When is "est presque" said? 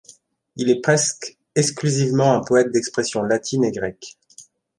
0.71-1.37